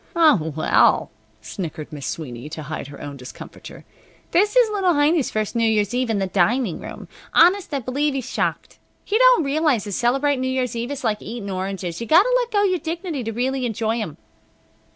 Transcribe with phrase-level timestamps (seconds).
[0.15, 3.85] "Oh, well," snickered Miss Sweeney, to hide her own discomfiture,
[4.31, 7.07] "this is little Heiny's first New Year's Eve in the dining room.
[7.35, 8.79] Honest, I b'lieve he's shocked.
[9.05, 12.01] He don't realize that celebratin' New Year's Eve is like eatin' oranges.
[12.01, 14.17] You got to let go your dignity t' really enjoy 'em."